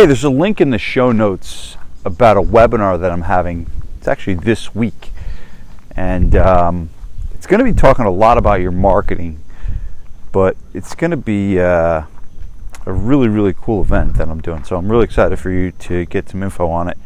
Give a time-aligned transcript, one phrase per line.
[0.00, 3.66] Hey, there's a link in the show notes about a webinar that I'm having.
[3.98, 5.10] It's actually this week.
[5.94, 6.88] And um,
[7.34, 9.42] it's going to be talking a lot about your marketing,
[10.32, 12.04] but it's going to be uh,
[12.86, 14.64] a really, really cool event that I'm doing.
[14.64, 16.96] So I'm really excited for you to get some info on it.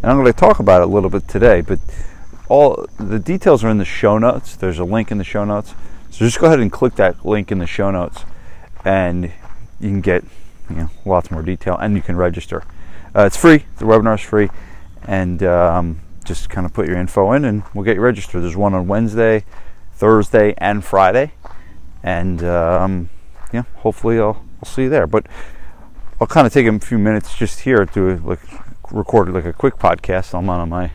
[0.00, 1.80] And I'm going to talk about it a little bit today, but
[2.48, 4.54] all the details are in the show notes.
[4.54, 5.74] There's a link in the show notes.
[6.10, 8.24] So just go ahead and click that link in the show notes
[8.84, 9.32] and
[9.80, 10.22] you can get
[10.70, 12.62] you know, lots more detail, and you can register.
[13.14, 13.64] Uh, it's free.
[13.78, 14.50] The webinar is free,
[15.06, 18.42] and um, just kind of put your info in, and we'll get you registered.
[18.42, 19.44] There's one on Wednesday,
[19.92, 21.32] Thursday, and Friday,
[22.02, 23.10] and um,
[23.52, 25.06] yeah, hopefully I'll, I'll see you there.
[25.06, 25.26] But
[26.20, 28.40] I'll kind of take a few minutes just here to like
[28.90, 30.36] record like a quick podcast.
[30.36, 30.90] I'm on my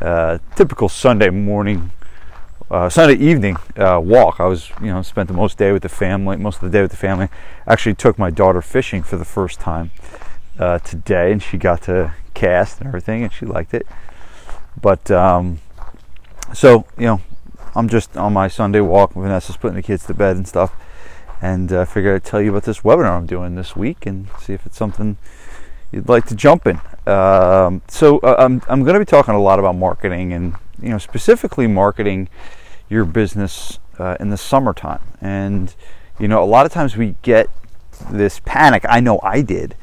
[0.00, 1.90] uh, typical Sunday morning
[2.70, 4.40] uh, Sunday evening uh, walk.
[4.40, 6.82] I was, you know, spent the most day with the family, most of the day
[6.82, 7.28] with the family.
[7.66, 9.90] Actually, took my daughter fishing for the first time
[10.58, 13.86] uh, today, and she got to cast and everything, and she liked it.
[14.80, 15.60] But um,
[16.52, 17.20] so, you know,
[17.74, 19.16] I'm just on my Sunday walk.
[19.16, 20.74] With Vanessa's putting the kids to bed and stuff,
[21.40, 24.28] and I uh, figured I'd tell you about this webinar I'm doing this week and
[24.40, 25.16] see if it's something
[25.90, 26.80] you'd like to jump in.
[27.06, 30.90] Um, so uh, I'm I'm going to be talking a lot about marketing and you
[30.90, 32.28] know specifically marketing
[32.88, 35.00] your business uh, in the summertime.
[35.20, 35.74] And,
[36.18, 37.50] you know, a lot of times we get
[38.10, 38.84] this panic.
[38.88, 39.74] I know I did.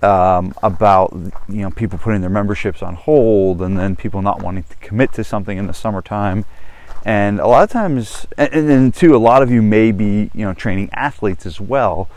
[0.00, 1.12] Um, about
[1.48, 5.12] you know people putting their memberships on hold and then people not wanting to commit
[5.14, 6.44] to something in the summertime
[7.04, 10.44] and a lot of times and then too a lot of you may be you
[10.44, 12.08] know training athletes as well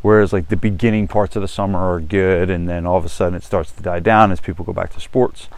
[0.00, 3.08] whereas like the beginning parts of the summer are good and then all of a
[3.08, 5.48] sudden it starts to die down as people go back to sports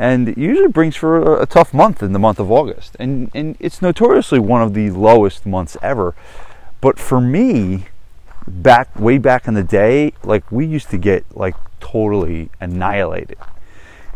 [0.00, 2.96] and it usually brings for a, a, tough month in the month of August.
[2.98, 6.14] And, and it's notoriously one of the lowest months ever.
[6.80, 7.84] But for me,
[8.48, 13.36] back way back in the day, like we used to get like totally annihilated.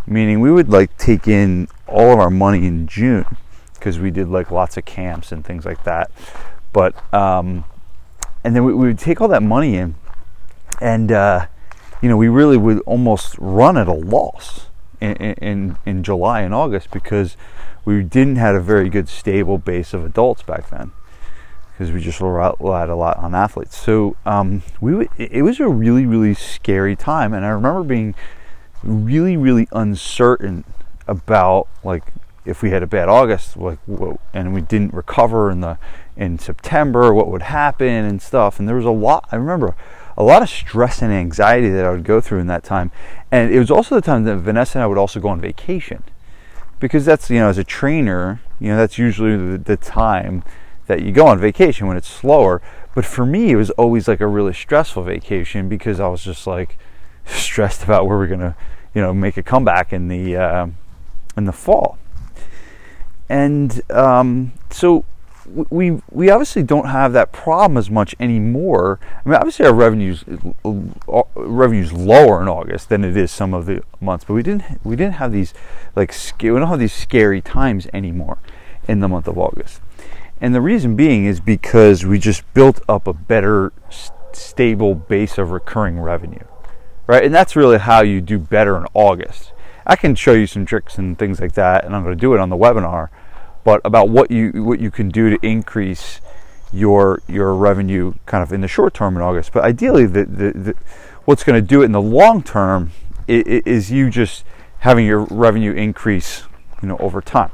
[0.06, 3.26] Meaning we would like take in all of our money in June
[3.74, 6.10] because we did like lots of camps and things like that.
[6.72, 7.66] But um,
[8.42, 9.96] and then we, we would take all that money in,
[10.80, 11.46] and uh,
[12.00, 14.68] you know we really would almost run at a loss
[15.00, 17.36] in, in, July and August because
[17.84, 20.92] we didn't have a very good stable base of adults back then
[21.72, 23.76] because we just relied a lot on athletes.
[23.76, 28.14] So um, we it was a really really scary time, and I remember being
[28.82, 30.64] really really uncertain
[31.06, 32.04] about like
[32.44, 33.78] if we had a bad August, like
[34.32, 35.78] and we didn't recover in the
[36.16, 38.58] in September, what would happen and stuff.
[38.58, 39.28] And there was a lot.
[39.32, 39.74] I remember
[40.16, 42.90] a lot of stress and anxiety that I would go through in that time.
[43.30, 46.02] And it was also the time that Vanessa and I would also go on vacation.
[46.80, 50.44] Because that's, you know, as a trainer, you know, that's usually the, the time
[50.86, 52.60] that you go on vacation when it's slower.
[52.94, 56.46] But for me, it was always like a really stressful vacation because I was just
[56.46, 56.78] like
[57.26, 58.54] stressed about where we're going to,
[58.94, 60.66] you know, make a comeback in the, uh,
[61.36, 61.98] in the fall.
[63.28, 65.04] And um, so
[65.46, 68.98] we we obviously don't have that problem as much anymore.
[69.24, 70.24] I mean, obviously our revenues
[70.64, 74.84] uh, revenues lower in August than it is some of the months, but we didn't
[74.84, 75.54] we didn't have these
[75.94, 78.38] like we don't have these scary times anymore
[78.88, 79.80] in the month of August.
[80.40, 83.72] And the reason being is because we just built up a better
[84.32, 86.44] stable base of recurring revenue.
[87.06, 87.24] Right?
[87.24, 89.52] And that's really how you do better in August.
[89.86, 92.34] I can show you some tricks and things like that and I'm going to do
[92.34, 93.10] it on the webinar
[93.64, 96.20] but about what you what you can do to increase
[96.72, 99.52] your your revenue kind of in the short term in August.
[99.52, 100.74] But ideally, the, the, the
[101.24, 102.92] what's going to do it in the long term
[103.26, 104.44] is, you just
[104.80, 106.42] having your revenue increase,
[106.82, 107.50] you know, over time.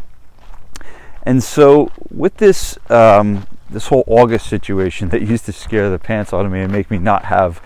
[1.23, 6.33] And so with this um, this whole August situation that used to scare the pants
[6.33, 7.63] out of me and make me not have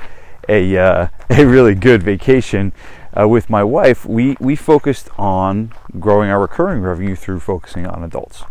[0.48, 2.72] a uh, a really good vacation
[3.18, 8.02] uh, with my wife, we, we focused on growing our recurring revenue through focusing on
[8.02, 8.44] adults.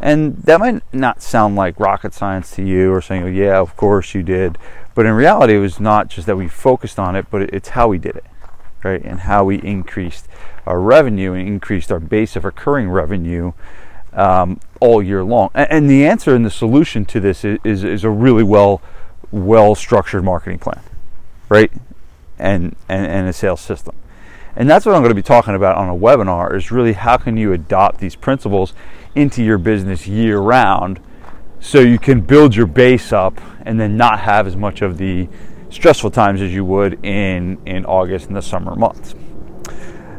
[0.00, 3.76] And that might not sound like rocket science to you or saying, oh, yeah, of
[3.76, 4.58] course you did.
[4.94, 7.88] But in reality, it was not just that we focused on it, but it's how
[7.88, 8.24] we did it,
[8.84, 9.02] right?
[9.02, 10.28] And how we increased
[10.66, 13.52] our revenue and increased our base of recurring revenue
[14.12, 15.50] um, all year long.
[15.54, 18.80] And, and, the answer and the solution to this is, is, is a really well
[19.30, 20.80] well structured marketing plan,
[21.48, 21.70] right?
[22.38, 23.94] And, and, and a sales system.
[24.56, 27.18] And that's what I'm going to be talking about on a webinar is really how
[27.18, 28.72] can you adopt these principles
[29.14, 30.98] into your business year round
[31.60, 35.28] so you can build your base up and then not have as much of the
[35.68, 39.14] stressful times as you would in, in August and the summer months.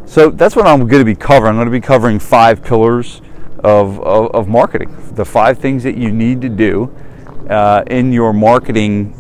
[0.06, 1.52] So that's what I'm going to be covering.
[1.52, 3.22] I'm going to be covering five pillars
[3.60, 6.96] of, of, of marketing, the five things that you need to do
[7.50, 9.16] uh, in your marketing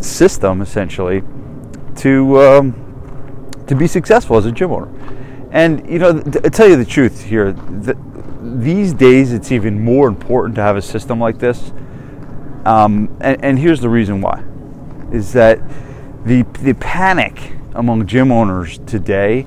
[0.00, 1.22] system essentially
[2.00, 4.88] to um, to be successful as a gym owner.
[5.52, 7.52] And you know, th- to tell you the truth here,
[7.84, 7.96] th-
[8.40, 11.72] these days it's even more important to have a system like this.
[12.64, 14.42] Um, and, and here's the reason why:
[15.12, 15.60] is that
[16.24, 19.46] the the panic among gym owners today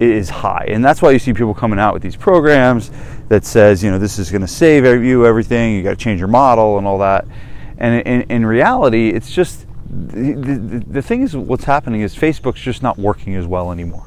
[0.00, 2.90] is high, and that's why you see people coming out with these programs
[3.28, 5.74] that says, you know, this is going to save you everything.
[5.74, 7.26] You got to change your model and all that.
[7.78, 12.82] And in, in reality, it's just the, the, thing is, what's happening is Facebook's just
[12.82, 14.06] not working as well anymore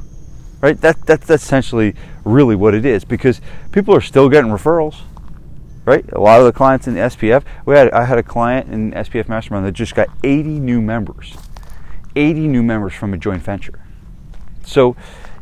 [0.65, 0.81] right?
[0.81, 1.93] That, that's essentially
[2.23, 3.39] really what it is because
[3.71, 5.01] people are still getting referrals,
[5.85, 6.03] right?
[6.11, 8.91] A lot of the clients in the SPF, we had, I had a client in
[8.93, 11.37] SPF Mastermind that just got 80 new members,
[12.15, 13.79] 80 new members from a joint venture.
[14.63, 14.95] So,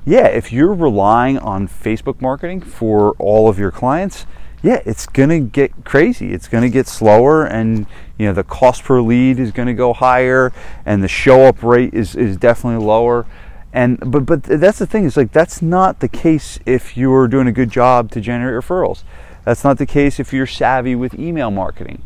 [0.06, 4.26] yeah, if you're relying on Facebook marketing for all of your clients,
[4.64, 6.34] yeah, it's going to get crazy.
[6.34, 7.86] It's going to get slower, and
[8.18, 10.52] you know the cost per lead is going to go higher,
[10.86, 13.28] and the show up rate is, is definitely lower.
[13.72, 17.48] And but but that's the thing is like that's not the case if you're doing
[17.48, 19.04] a good job to generate referrals.
[19.46, 22.02] That's not the case if you're savvy with email marketing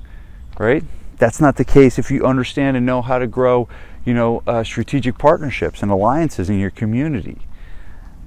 [0.60, 0.84] right?
[1.18, 3.68] That's not the case if you understand and know how to grow
[4.06, 7.40] you know uh, strategic partnerships and alliances in your community.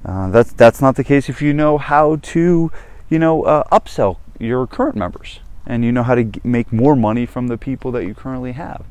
[0.05, 2.71] Uh, that's that's not the case if you know how to
[3.11, 6.97] you know uh, upsell your current members and you know how to g- make more
[6.97, 8.85] money from the people that you currently have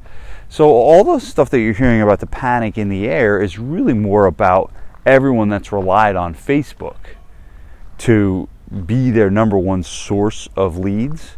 [0.47, 3.93] so all the stuff that you're hearing about the panic in the air is really
[3.93, 4.71] more about
[5.05, 6.97] everyone that's relied on Facebook
[7.99, 8.49] to
[8.85, 11.37] be their number one source of leads.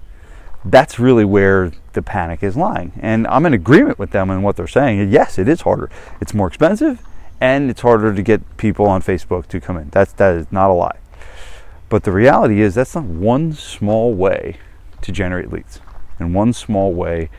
[0.64, 2.94] That's really where the panic is lying.
[3.02, 5.12] And I'm in agreement with them and what they're saying.
[5.12, 5.90] Yes, it is harder.
[6.22, 7.02] It's more expensive
[7.42, 9.90] and it's harder to get people on Facebook to come in.
[9.90, 11.00] That's that is not a lie.
[11.92, 14.56] But the reality is that's not one small way
[15.02, 15.82] to generate leads
[16.20, 17.30] and one small way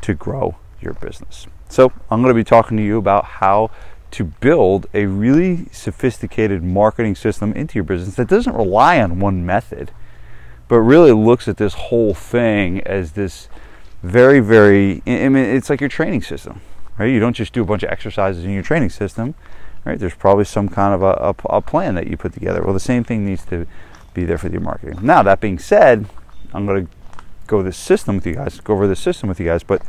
[0.00, 1.46] to grow your business.
[1.68, 3.70] So, I'm going to be talking to you about how
[4.10, 9.46] to build a really sophisticated marketing system into your business that doesn't rely on one
[9.46, 9.92] method,
[10.66, 13.48] but really looks at this whole thing as this
[14.02, 16.62] very, very, I mean, it's like your training system,
[16.98, 17.06] right?
[17.06, 19.36] You don't just do a bunch of exercises in your training system,
[19.84, 20.00] right?
[20.00, 22.60] There's probably some kind of a, a, a plan that you put together.
[22.64, 23.68] Well, the same thing needs to
[24.14, 24.98] be there for your marketing.
[25.02, 26.06] Now, that being said,
[26.52, 26.92] I'm going to
[27.46, 29.82] go this system with you guys, go over this system with you guys, but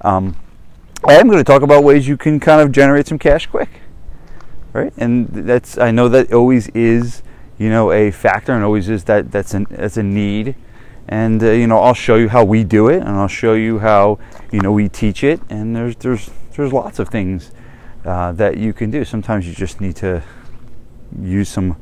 [0.00, 0.36] um,
[1.04, 3.68] I am going to talk about ways you can kind of generate some cash quick,
[4.72, 4.92] right?
[4.96, 7.22] And that's I know that always is
[7.58, 10.56] you know a factor and always is that that's an that's a need.
[11.08, 13.78] And uh, you know I'll show you how we do it, and I'll show you
[13.78, 14.18] how
[14.50, 15.40] you know we teach it.
[15.48, 17.52] And there's there's there's lots of things
[18.04, 19.04] uh, that you can do.
[19.04, 20.22] Sometimes you just need to
[21.20, 21.76] use some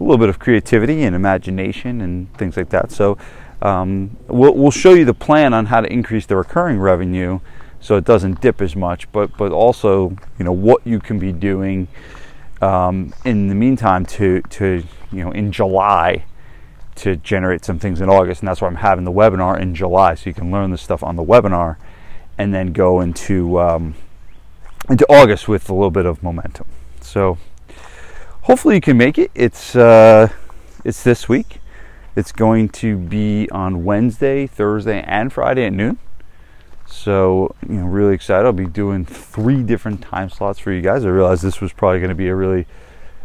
[0.00, 2.90] a little bit of creativity and imagination and things like that.
[2.90, 3.18] So
[3.62, 7.40] um, we'll, we'll show you the plan on how to increase the recurring revenue
[7.80, 11.32] so it doesn't dip as much, but but also you know what you can be
[11.32, 11.88] doing
[12.60, 16.24] um, in the meantime to to you know in July
[16.96, 20.14] to generate some things in August, and that's why I'm having the webinar in July,
[20.14, 21.76] so you can learn this stuff on the webinar,
[22.36, 23.94] and then go into um,
[24.88, 26.66] into August with a little bit of momentum.
[27.00, 27.38] So
[28.42, 29.30] hopefully you can make it.
[29.34, 30.28] It's uh,
[30.84, 31.60] it's this week.
[32.16, 35.98] It's going to be on Wednesday, Thursday, and Friday at noon.
[36.86, 38.44] So, you know, really excited.
[38.44, 41.04] I'll be doing three different time slots for you guys.
[41.04, 42.66] I realized this was probably going to be a really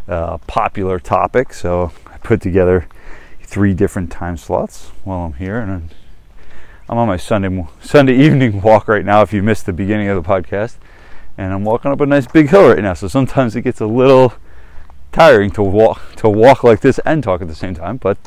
[0.07, 2.87] uh, popular topic, so I put together
[3.41, 5.59] three different time slots while I'm here.
[5.59, 5.89] And
[6.87, 9.23] I'm on my Sunday Sunday evening walk right now.
[9.23, 10.75] If you missed the beginning of the podcast,
[11.37, 13.87] and I'm walking up a nice big hill right now, so sometimes it gets a
[13.87, 14.35] little
[15.15, 17.97] tiring to walk to walk like this and talk at the same time.
[17.97, 18.17] But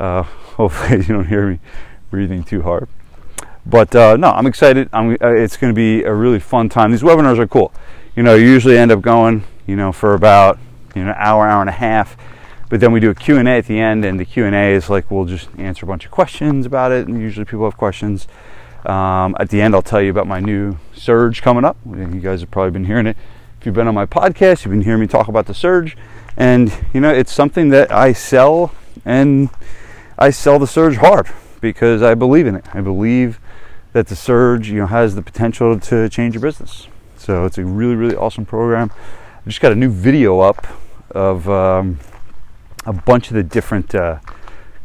[0.00, 0.22] uh,
[0.58, 1.60] hopefully, you don't hear me
[2.10, 2.88] breathing too hard.
[3.64, 4.88] But uh, no, I'm excited.
[4.92, 6.90] I'm, uh, it's going to be a really fun time.
[6.90, 7.72] These webinars are cool.
[8.14, 10.58] You know, you usually end up going, you know, for about
[10.94, 12.16] you know an hour, hour and a half.
[12.68, 15.26] But then we do a Q&A at the end, and the Q&A is like we'll
[15.26, 18.26] just answer a bunch of questions about it, and usually people have questions.
[18.84, 21.76] Um, at the end, I'll tell you about my new surge coming up.
[21.86, 23.16] You guys have probably been hearing it.
[23.66, 25.96] You've been on my podcast, you've been hearing me talk about the surge,
[26.36, 28.72] and you know it's something that I sell,
[29.04, 29.50] and
[30.16, 31.26] I sell the surge hard
[31.60, 32.64] because I believe in it.
[32.72, 33.40] I believe
[33.92, 36.86] that the surge you know has the potential to change your business.
[37.16, 38.92] So it's a really really awesome program.
[39.44, 40.68] I just got a new video up
[41.10, 41.98] of um,
[42.84, 44.20] a bunch of the different uh,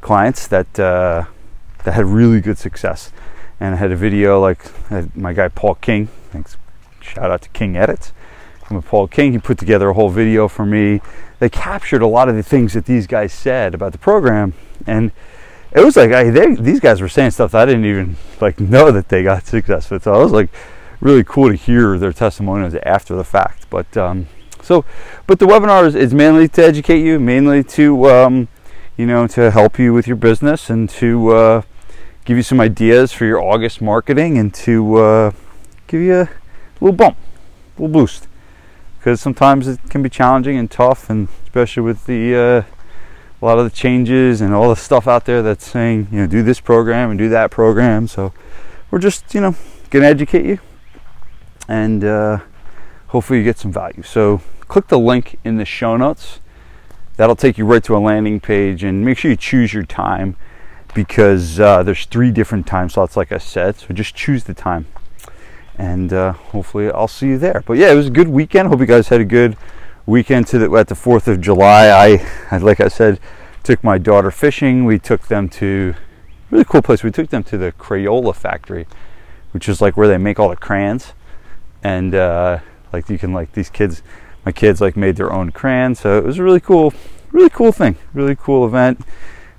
[0.02, 1.26] clients that uh,
[1.84, 3.12] that had really good success,
[3.60, 4.66] and I had a video like
[5.16, 6.08] my guy Paul King.
[6.32, 6.58] Thanks,
[7.00, 8.12] shout out to King Edits.
[8.76, 11.02] With Paul King, he put together a whole video for me.
[11.40, 14.54] They captured a lot of the things that these guys said about the program,
[14.86, 15.12] and
[15.72, 18.60] it was like I, they, these guys were saying stuff that I didn't even like
[18.60, 20.04] know that they got success with.
[20.04, 20.50] So I was like
[21.00, 23.70] really cool to hear their testimonials after the fact.
[23.70, 24.28] But um,
[24.62, 24.86] so,
[25.28, 28.48] but the webinar is, is, mainly to educate you, mainly to um,
[28.98, 31.62] you know to help you with your business and to uh,
[32.26, 35.32] give you some ideas for your August marketing and to uh,
[35.88, 36.30] give you a
[36.80, 37.18] little bump,
[37.78, 38.28] a little boost.
[39.02, 42.64] Because sometimes it can be challenging and tough, and especially with the uh,
[43.42, 46.28] a lot of the changes and all the stuff out there that's saying you know
[46.28, 48.08] do this program and do that program.
[48.08, 48.32] So
[48.92, 49.56] we're just you know
[49.90, 50.60] gonna educate you
[51.68, 52.40] and uh,
[53.08, 54.04] hopefully you get some value.
[54.04, 56.40] So click the link in the show notes.
[57.18, 60.36] That'll take you right to a landing page, and make sure you choose your time
[60.94, 63.76] because uh, there's three different time slots, like I said.
[63.78, 64.88] So just choose the time,
[65.82, 67.64] and uh, hopefully I'll see you there.
[67.66, 68.68] But yeah, it was a good weekend.
[68.68, 69.58] Hope you guys had a good
[70.06, 71.88] weekend to the, at the Fourth of July.
[72.52, 73.20] I, like I said,
[73.64, 74.86] took my daughter fishing.
[74.86, 75.96] We took them to
[76.52, 77.02] really cool place.
[77.02, 78.86] We took them to the Crayola factory,
[79.54, 81.14] which is like where they make all the crayons,
[81.82, 82.60] and uh,
[82.94, 84.04] like you can like these kids,
[84.46, 86.02] my kids like made their own crayons.
[86.02, 86.94] So it was a really cool,
[87.32, 89.04] really cool thing, really cool event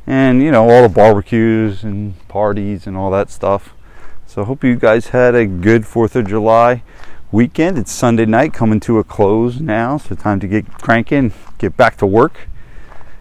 [0.04, 3.74] and you know all the barbecues and parties and all that stuff.
[4.32, 6.82] So I hope you guys had a good 4th of July
[7.30, 7.76] weekend.
[7.76, 11.98] It's Sunday night coming to a close now, so time to get cranking, get back
[11.98, 12.48] to work,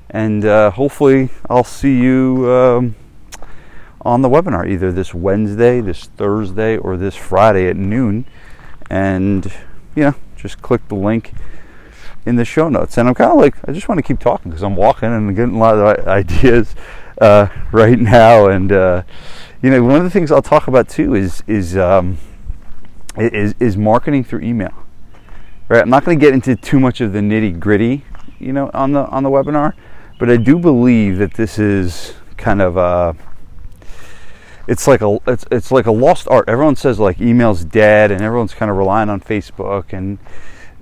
[0.10, 2.96] and uh, hopefully I'll see you um,
[4.04, 8.24] on the webinar either this Wednesday, this Thursday, or this Friday at noon.
[8.90, 9.52] And
[9.98, 11.34] you know, just click the link
[12.26, 12.98] in the show notes.
[12.98, 15.36] And I'm kind of like, I just want to keep talking because I'm walking and
[15.36, 16.74] getting a lot of ideas
[17.20, 18.48] uh, right now.
[18.48, 19.04] And uh,
[19.62, 22.18] you know, one of the things I'll talk about too is is um,
[23.18, 24.74] is, is marketing through email.
[25.68, 25.82] Right.
[25.82, 28.04] I'm not going to get into too much of the nitty gritty,
[28.40, 29.74] you know, on the on the webinar,
[30.20, 33.16] but I do believe that this is kind of a
[34.68, 36.46] it's like a it's it's like a lost art.
[36.48, 40.18] Everyone says like email's dead, and everyone's kind of relying on Facebook and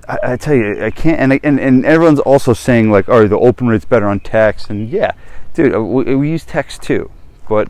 [0.09, 1.19] I, I, tell you, I can't.
[1.19, 4.89] And, and and everyone's also saying like, "Oh, the open rate's better on text." And
[4.89, 5.11] yeah,
[5.53, 7.11] dude, uh, we, we use text too,
[7.47, 7.69] but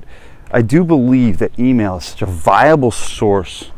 [0.52, 3.72] I do believe that email is such a viable source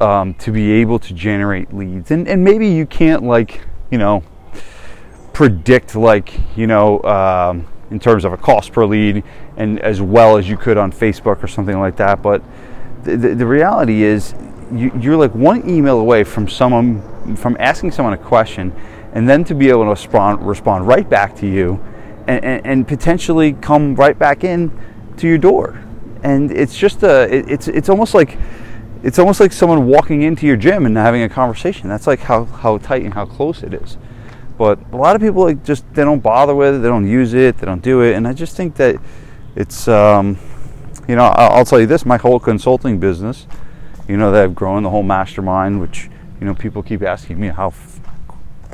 [0.00, 2.10] um, to be able to generate leads.
[2.10, 3.60] And and maybe you can't like
[3.90, 4.22] you know
[5.32, 9.24] predict like you know um, in terms of a cost per lead
[9.56, 12.22] and as well as you could on Facebook or something like that.
[12.22, 12.42] But
[13.02, 14.34] the, the, the reality is
[14.72, 18.72] you, are like one email away from someone from asking someone a question
[19.12, 21.82] and then to be able to respond respond right back to you
[22.28, 24.70] and, and, and potentially come right back in
[25.16, 25.80] to your door
[26.26, 28.36] and it's just a it, it's it's almost like
[29.02, 31.88] it's almost like someone walking into your gym and having a conversation.
[31.88, 33.96] That's like how how tight and how close it is.
[34.58, 37.34] But a lot of people like just they don't bother with it they don't use
[37.34, 38.14] it they don't do it.
[38.14, 38.96] And i just think that
[39.54, 40.38] it's um,
[41.06, 43.46] you know I'll, I'll tell you this my whole consulting business
[44.08, 46.08] you know that I've grown the whole mastermind, which
[46.40, 47.72] you know people keep asking me how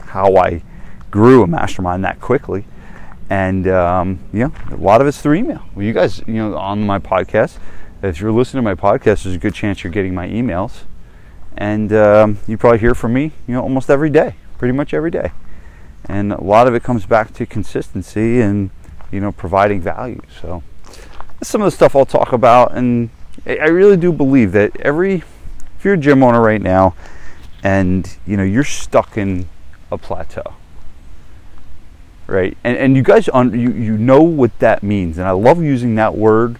[0.06, 0.62] how I
[1.11, 2.64] grew a mastermind that quickly,
[3.31, 5.62] and um, know a lot of it's through email.
[5.75, 7.59] Well, you guys, you know, on my podcast,
[8.02, 10.81] if you're listening to my podcast, there's a good chance you're getting my emails,
[11.57, 15.11] and um, you probably hear from me, you know, almost every day, pretty much every
[15.11, 15.33] day,
[16.07, 18.71] and a lot of it comes back to consistency and
[19.11, 20.21] you know providing value.
[20.41, 20.62] So
[21.38, 23.11] that's some of the stuff I'll talk about and
[23.47, 25.17] I really do believe that every,
[25.76, 26.95] if you're a gym owner right now,
[27.64, 29.49] and you know you're stuck in
[29.91, 30.55] a plateau,
[32.26, 32.57] right?
[32.64, 35.95] And and you guys on you you know what that means, and I love using
[35.97, 36.59] that word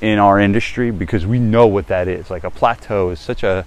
[0.00, 2.30] in our industry because we know what that is.
[2.30, 3.64] Like a plateau is such a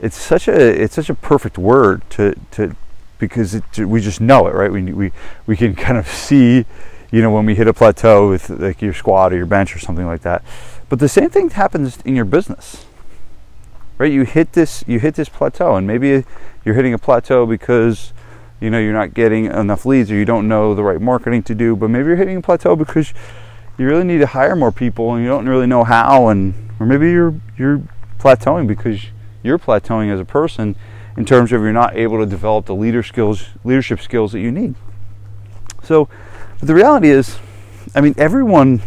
[0.00, 2.76] it's such a it's such a perfect word to to
[3.18, 4.70] because it, we just know it, right?
[4.70, 5.12] We we
[5.46, 6.66] we can kind of see,
[7.10, 9.78] you know, when we hit a plateau with like your squat or your bench or
[9.78, 10.42] something like that.
[10.88, 12.84] But the same thing happens in your business.
[13.96, 14.12] Right?
[14.12, 16.24] You hit this you hit this plateau and maybe
[16.64, 18.12] you're hitting a plateau because
[18.62, 21.54] you know you're not getting enough leads or you don't know the right marketing to
[21.54, 23.12] do, but maybe you're hitting a plateau because
[23.76, 26.86] you really need to hire more people and you don't really know how and or
[26.86, 27.82] maybe you're you're
[28.18, 29.06] plateauing because
[29.42, 30.76] you're plateauing as a person
[31.16, 34.52] in terms of you're not able to develop the leader skills leadership skills that you
[34.52, 34.74] need.
[35.82, 36.08] So
[36.58, 37.38] but the reality is
[37.94, 38.82] I mean everyone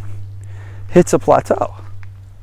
[0.90, 1.76] hits a plateau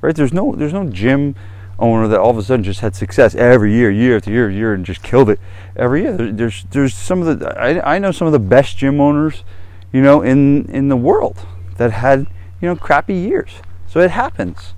[0.03, 0.15] right?
[0.15, 1.35] There's no there's no gym
[1.83, 4.73] owner that all of a sudden just had success every year, year after year, year,
[4.73, 5.41] and just killed it
[5.77, 6.17] every year.
[6.17, 9.45] There's there's some of the I, I know some of the best gym owners,
[9.93, 11.45] you know, in in the world
[11.77, 12.21] that had
[12.61, 13.51] you know crappy years.
[13.89, 14.75] So it happens.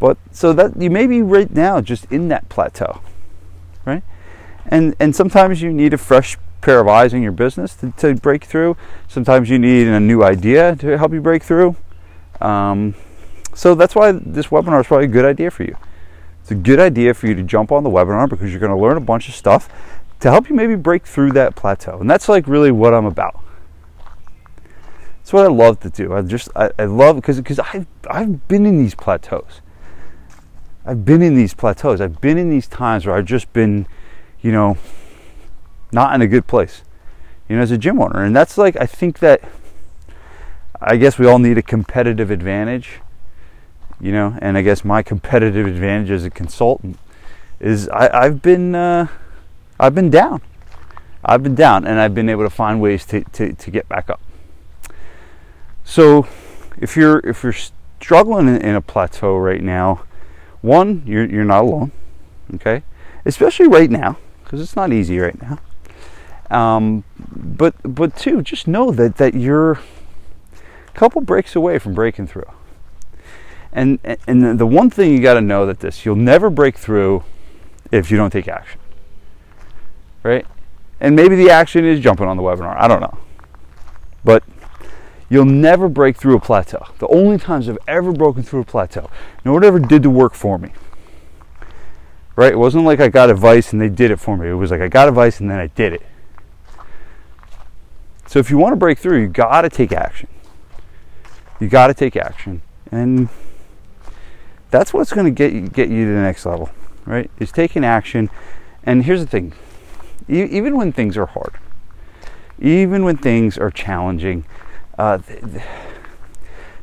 [0.00, 3.00] But so that you may be right now just in that plateau,
[3.86, 4.02] right?
[4.66, 8.14] And and sometimes you need a fresh pair of eyes in your business to, to
[8.16, 8.76] break through.
[9.06, 11.76] Sometimes you need a new idea to help you break through.
[12.40, 12.94] Um,
[13.54, 15.76] so that's why this webinar is probably a good idea for you.
[16.48, 18.78] It's a good idea for you to jump on the webinar because you're going to
[18.78, 19.68] learn a bunch of stuff
[20.20, 21.98] to help you maybe break through that plateau.
[21.98, 23.38] And that's like really what I'm about.
[25.18, 26.14] That's what I love to do.
[26.14, 29.60] I just I, I love because because I've I've been in these plateaus.
[30.86, 32.00] I've been in these plateaus.
[32.00, 33.86] I've been in these times where I've just been,
[34.40, 34.78] you know,
[35.92, 36.82] not in a good place.
[37.46, 38.24] You know, as a gym owner.
[38.24, 39.42] And that's like I think that
[40.80, 43.00] I guess we all need a competitive advantage.
[44.00, 46.98] You know, and I guess my competitive advantage as a consultant
[47.58, 49.08] is I, have been uh,
[49.80, 50.40] I've been down.
[51.24, 54.08] I've been down and I've been able to find ways to, to, to get back
[54.08, 54.20] up.
[55.84, 56.28] So
[56.78, 57.54] if you're if you're
[58.00, 60.04] struggling in, in a plateau right now,
[60.60, 61.92] one you're you're not alone,
[62.54, 62.82] okay?
[63.24, 65.58] Especially right now because it's not easy right now.
[66.50, 69.80] Um, but but two, just know that that you're a
[70.94, 72.50] couple breaks away from breaking through.
[73.72, 77.24] And and the one thing you got to know that this you'll never break through
[77.92, 78.80] if you don't take action.
[80.22, 80.46] Right?
[81.00, 82.76] And maybe the action is jumping on the webinar.
[82.76, 83.18] I don't know.
[84.24, 84.42] But
[85.30, 86.86] You'll never break through a plateau.
[86.98, 89.10] The only times I've ever broken through a plateau,
[89.44, 90.72] no one ever did the work for me.
[92.34, 92.52] Right?
[92.52, 94.48] It wasn't like I got advice and they did it for me.
[94.48, 96.02] It was like I got advice and then I did it.
[98.26, 100.28] So if you want to break through, you got to take action.
[101.60, 103.28] You got to take action, and
[104.70, 106.70] that's what's going to get you, get you to the next level,
[107.06, 107.30] right?
[107.38, 108.30] Is taking action.
[108.84, 109.52] And here's the thing:
[110.28, 111.54] even when things are hard,
[112.58, 114.44] even when things are challenging,
[114.98, 115.18] uh,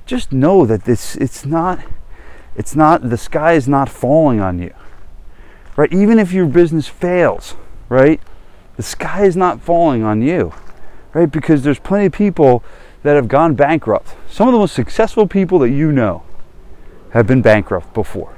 [0.05, 1.79] just know that this it's not
[2.55, 4.73] it's not the sky is not falling on you
[5.75, 5.91] right?
[5.91, 7.55] Even if your business fails
[7.89, 8.21] right?
[8.77, 10.53] The sky is not falling on you
[11.13, 11.29] right?
[11.31, 12.63] Because there's plenty of people
[13.03, 14.15] that have gone bankrupt.
[14.29, 16.23] Some of the most successful people that you know
[17.15, 18.35] have been bankrupt before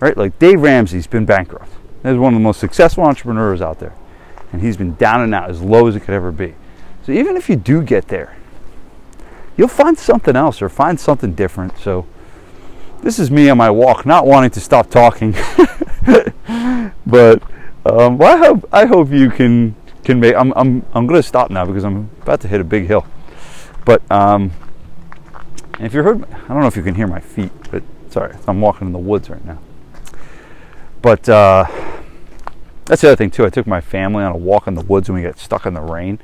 [0.00, 1.70] right like dave ramsey's been bankrupt
[2.02, 3.94] he's one of the most successful entrepreneurs out there
[4.52, 6.54] and he's been down and out as low as it could ever be
[7.04, 8.36] so even if you do get there
[9.56, 11.76] you'll find something else or find something different.
[11.78, 12.06] So
[13.02, 15.32] this is me on my walk, not wanting to stop talking,
[17.06, 17.42] but
[17.84, 20.34] um, well, I hope I hope you can can make.
[20.34, 23.06] I'm I'm I'm to stop now because I'm about to hit a big hill.
[23.84, 24.52] But um,
[25.84, 28.60] if you heard, I don't know if you can hear my feet, but sorry, I'm
[28.60, 29.58] walking in the woods right now.
[31.00, 31.64] But uh,
[32.84, 33.44] that's the other thing too.
[33.44, 35.74] I took my family on a walk in the woods when we got stuck in
[35.74, 36.18] the rain,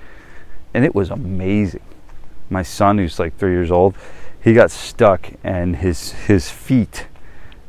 [0.73, 1.83] and it was amazing
[2.51, 3.95] my son, who's like three years old,
[4.43, 7.07] he got stuck and his his feet,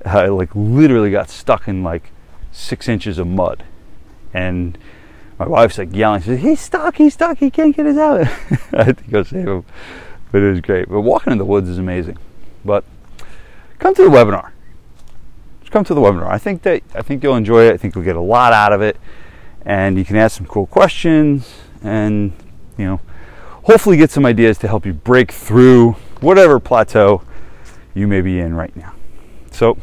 [0.06, 2.12] uh, like literally got stuck in like
[2.52, 3.64] six inches of mud,
[4.34, 4.78] and
[5.38, 6.96] my wife's like yelling, she says, "He's stuck!
[6.98, 7.38] He's stuck!
[7.40, 8.22] He can't get us out!"
[8.74, 9.66] I had to go save him,
[10.32, 10.90] but it was great.
[10.90, 12.18] But walking in the woods is amazing.
[12.64, 12.84] But
[13.78, 14.52] come to the webinar.
[15.62, 16.28] Just come to the webinar.
[16.28, 17.74] I think that I think you'll enjoy it.
[17.74, 18.98] I think you'll get a lot out of it,
[19.66, 22.34] and you can ask some cool questions, and
[22.78, 23.02] you know
[23.64, 27.22] hopefully get some ideas to help you break through whatever plateau
[27.94, 28.94] you may be in right now.
[29.52, 29.78] So,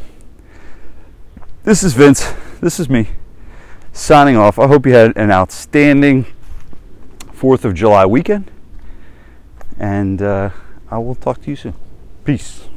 [1.64, 2.32] this is Vince.
[2.60, 3.08] This is me
[3.96, 4.58] signing off.
[4.58, 6.26] I hope you had an outstanding
[7.32, 8.50] 4th of July weekend,
[9.78, 10.50] and uh,
[10.90, 11.74] I will talk to you soon.
[12.24, 12.68] Peace.